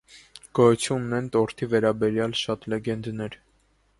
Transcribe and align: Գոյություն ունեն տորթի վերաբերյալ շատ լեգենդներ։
Գոյություն 0.59 1.03
ունեն 1.07 1.27
տորթի 1.35 1.69
վերաբերյալ 1.75 2.35
շատ 2.43 2.65
լեգենդներ։ 2.75 3.37